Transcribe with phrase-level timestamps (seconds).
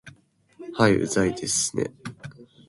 [0.73, 1.91] はい、うざいですね